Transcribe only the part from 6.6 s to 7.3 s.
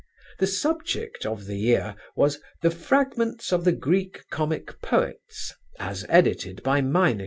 by Meineke."